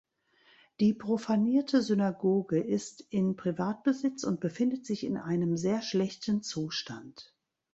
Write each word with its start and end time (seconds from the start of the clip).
Die 0.79 0.95
profanierte 0.95 1.83
Synagoge 1.83 2.59
ist 2.59 3.01
in 3.11 3.35
Privatbesitz 3.35 4.23
und 4.23 4.39
befindet 4.39 4.83
sich 4.83 5.03
in 5.03 5.15
einem 5.15 5.57
sehr 5.57 5.83
schlechten 5.83 6.41
Zustand. 6.41 7.35